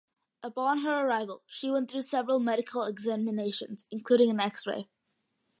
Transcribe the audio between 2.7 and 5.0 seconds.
examinations, including an x-ray.